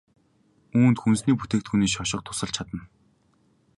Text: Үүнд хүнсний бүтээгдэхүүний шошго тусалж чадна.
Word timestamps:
Үүнд 0.79 0.97
хүнсний 1.03 1.35
бүтээгдэхүүний 1.37 1.91
шошго 1.95 2.21
тусалж 2.25 2.51
чадна. 2.55 2.81